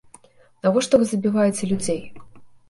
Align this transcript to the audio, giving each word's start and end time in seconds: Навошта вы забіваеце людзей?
Навошта 0.67 0.99
вы 1.01 1.05
забіваеце 1.11 1.63
людзей? 1.73 2.01